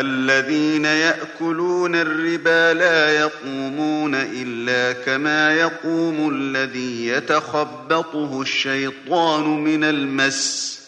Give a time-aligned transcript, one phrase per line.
[0.00, 10.78] الذين يأكلون الربا لا يقومون إلا كما يقوم الذي يتخبطه الشيطان من المس.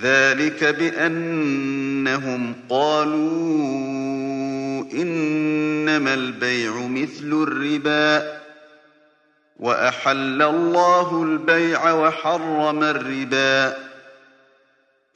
[0.00, 3.16] ذلك بأنهم قالوا
[4.92, 8.36] إنما البيع مثل الربا.
[9.56, 13.76] وأحل الله البيع وحرم الربا.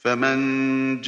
[0.03, 1.01] فمن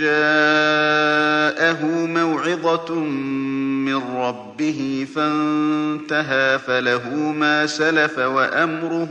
[1.53, 9.09] جاءه موعظة من ربه فانتهى فله ما سلف وأمره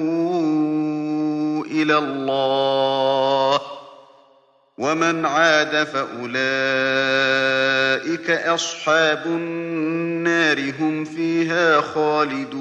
[1.71, 3.61] إلى الله
[4.79, 6.31] ومن عاد فأولئك
[8.31, 12.53] أصحاب النار هم فيها خالدون.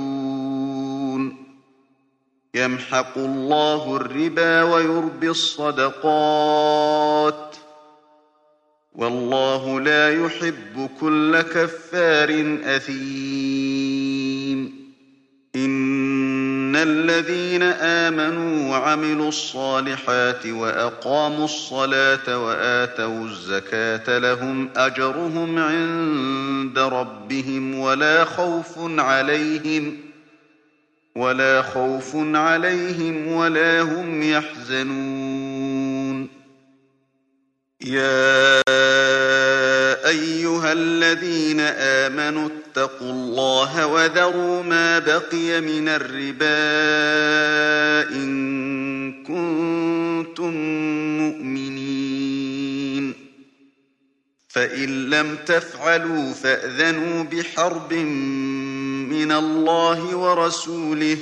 [2.54, 6.02] يمحق الله الربا ويربي الصدقات.
[9.02, 14.02] والله لا يحب كل كفار أثيم.
[15.56, 29.00] إن الذين آمنوا وعملوا الصالحات وأقاموا الصلاة وآتوا الزكاة لهم أجرهم عند ربهم ولا خوف
[29.00, 29.98] عليهم
[31.16, 35.62] ولا خوف عليهم ولا هم يحزنون.
[37.86, 38.41] يا
[40.12, 46.56] أيها الذين آمنوا اتقوا الله وذروا ما بقي من الربا
[48.16, 50.54] إن كنتم
[51.18, 53.14] مؤمنين.
[54.48, 57.94] فإن لم تفعلوا فأذنوا بحرب
[59.14, 61.18] من الله ورسوله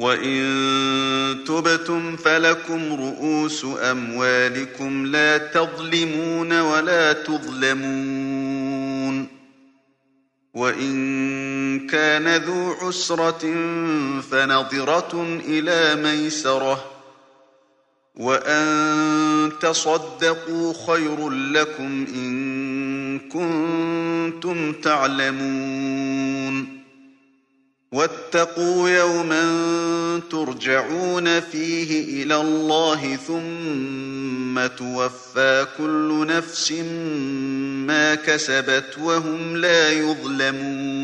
[0.00, 8.60] وإن تبتم فلكم رؤوس أموالكم لا تظلمون ولا تظلمون
[10.54, 13.54] وإن كان ذو عسرة
[14.30, 16.84] فنظرة إلى ميسرة
[18.14, 25.69] وأن تصدقوا خير لكم إن كنتم تعلمون
[28.00, 29.42] واتقوا يوما
[30.30, 36.72] ترجعون فيه إلى الله ثم توفى كل نفس
[37.86, 40.99] ما كسبت وهم لا يظلمون